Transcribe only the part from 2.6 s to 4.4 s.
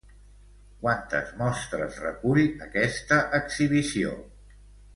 aquesta exhibició?